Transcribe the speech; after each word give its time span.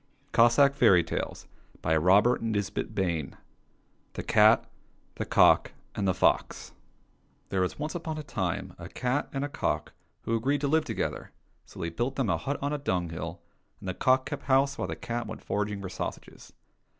J87 0.33 1.45
THE 1.83 1.83
CAT, 1.83 1.83
THE 1.83 1.93
COCK, 2.07 2.11
AND 2.33 2.55
THE 2.55 2.63
FOX 2.63 3.11
THE 4.13 4.23
CAT, 4.23 4.71
THE 5.13 5.25
COCK, 5.27 5.71
AND 5.93 6.07
THE 6.07 6.13
FOX 6.15 6.71
THERE 7.49 7.61
was 7.61 7.77
once 7.77 7.93
upon 7.93 8.17
a 8.17 8.23
time 8.23 8.73
a 8.79 8.89
cat 8.89 9.29
and 9.31 9.45
a 9.45 9.47
cock, 9.47 9.93
who 10.23 10.35
agreed 10.35 10.61
to 10.61 10.67
live 10.67 10.85
together, 10.85 11.29
so 11.67 11.79
they 11.79 11.89
built 11.91 12.15
them 12.15 12.31
a 12.31 12.37
hut 12.37 12.57
on 12.63 12.73
an 12.73 12.81
ash 12.81 13.11
heap, 13.11 13.19
and 13.79 13.87
the 13.87 13.93
cock 13.93 14.25
kept 14.25 14.45
house 14.45 14.75
while 14.75 14.87
the 14.87 14.95
cat 14.95 15.27
went 15.27 15.43
foraging 15.43 15.81
for 15.81 15.89
sausages. 15.89 16.51